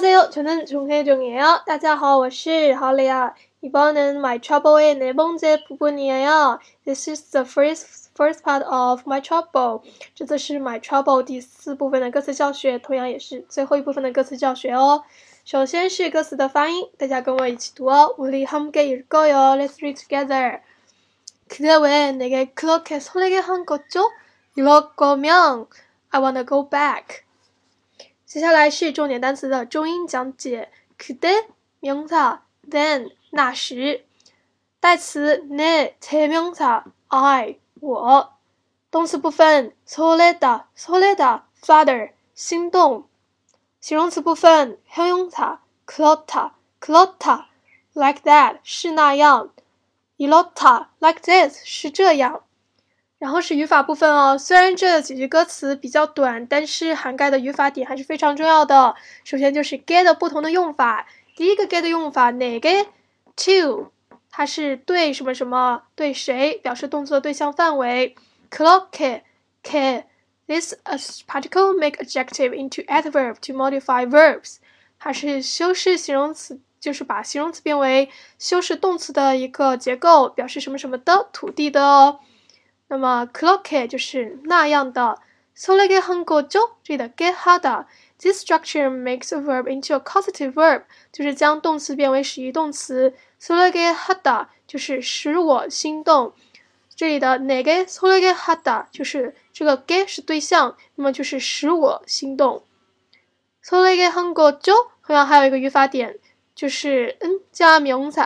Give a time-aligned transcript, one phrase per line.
[0.00, 1.64] 저는 종혜종이에요.
[1.66, 2.74] 大家好,我是
[3.60, 6.58] 이번은 My Trouble의 네 번째 부분이에요.
[6.86, 9.82] This is the first first part of My Trouble.
[10.14, 15.02] 这次是 My Trouble 第四部分的歌词教学，同样也是最后一部分的歌词教学哦。
[15.44, 18.14] 首先是歌词的发音，大家跟我一起读哦。
[18.16, 19.58] 우리 함께 읽어요.
[19.58, 20.62] Let's read together.
[21.48, 24.10] 그대 왜 내게 그렇게 설레게 한 거죠?
[24.54, 25.66] 이럴 거면
[26.08, 27.26] I wanna go back.
[28.30, 30.70] 接下来是重点单词的重音讲解。
[30.98, 31.46] 그대
[31.80, 32.14] 名词，
[32.70, 34.04] then 那时，
[34.80, 36.64] 代词내 제名词，
[37.08, 38.32] I 我，
[38.90, 43.06] 动词部分설레다설레다 father 心动，
[43.80, 45.36] 形容词部分형用词
[45.84, 47.46] 그렇다그렇다
[47.92, 49.50] like that 是那样，
[50.16, 52.42] 이렇다 like this 是这样。
[53.21, 58.95] 然后是语法部分哦，虽然这几句歌词比较短，但是涵盖的语法点还是非常重要的。
[59.23, 61.05] 首先就是 get 不同的用法，
[61.35, 62.87] 第一个 get 用法哪个
[63.35, 63.91] to，
[64.31, 68.15] 它是对什么什么对谁表示动作对象范围。
[68.49, 68.87] clock
[69.61, 70.05] k
[70.47, 74.55] this a particle make adjective into adverb to modify verbs，
[74.97, 82.19] 它是修饰形容词，就是把形容词变为修饰动词的一个结构，表示什么什么的土地的哦。
[82.90, 85.18] 那么，clock 就是那样的。
[85.56, 86.72] 설레게한거 죠？
[86.84, 93.14] 这里的게하다，this structure makes a verb into a causative verb，就是将动词变为实义动词。
[93.40, 96.34] 설레게하다就是使我心动。
[96.94, 102.62] 这里的내게설레게하다就是这个게是对象，那么就是使我心动。
[103.64, 104.90] 설레게한거 죠？
[105.06, 106.18] 同样还有一个语法点，
[106.54, 108.20] 就是嗯加名词。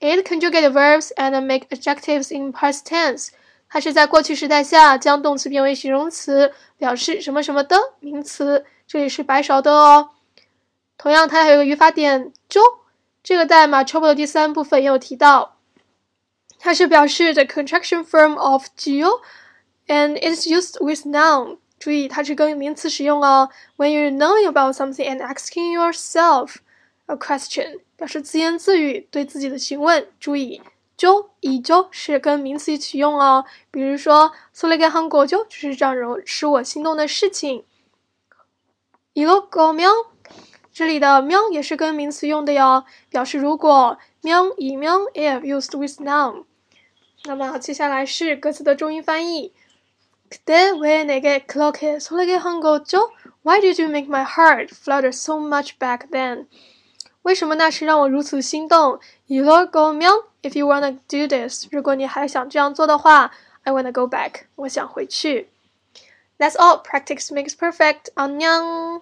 [0.00, 3.28] It conjugate verbs and make adjectives in past tense。
[3.73, 8.67] 它是在过去时态下将动词变为形容词，表示什么什么的名词。
[8.85, 10.11] 这里是白勺的哦。
[10.95, 12.61] 同样，它还有个语法点就
[13.23, 15.57] 这个代码 trouble 的第三部分也有提到，
[16.59, 21.57] 它是表示 the contraction form of geo，and it's used with noun。
[21.79, 23.49] 注意，它是跟名词使用哦。
[23.77, 26.57] When you knowing about something and asking yourself
[27.07, 30.09] a question，表示自言自语对自己的询问。
[30.19, 30.61] 注意。
[30.96, 37.64] 就以就是跟名词一起用哦，比如说소리게한거 죠， 就是这样使我心动的事情。
[39.14, 40.06] 이렇게 면，
[40.72, 46.44] 这里的면也是跟名词用的哟，表示如果면以면 if used with noun。
[47.24, 49.52] 那么接下来是歌词的中英翻译。
[50.30, 53.10] 그대왜내게그렇게설레게한거 죠？
[53.42, 56.46] Why did you make my heart flutter so much back then？
[57.23, 66.83] 为什么那时让我如此心动？You go oh, m i l if you wanna do this，如果你还想这样做的话，I wanna go back，我想回去。That's all.
[66.83, 68.11] Practice makes perfect.
[68.15, 69.01] 안녕.